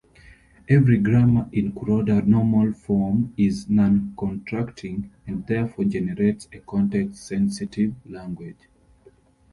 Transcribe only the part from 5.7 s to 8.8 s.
generates a context-sensitive language.